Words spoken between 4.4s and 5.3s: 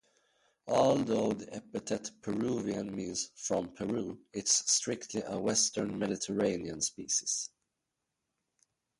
is strictly